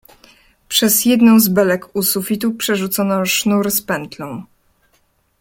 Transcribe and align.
"Przez 0.67 1.05
jedną 1.05 1.39
z 1.39 1.47
belek 1.47 1.95
u 1.95 2.03
sufitu 2.03 2.53
przerzucono 2.53 3.25
sznur 3.25 3.71
z 3.71 3.81
pętlą." 3.81 4.43